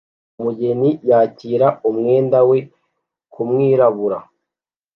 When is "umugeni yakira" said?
0.39-1.67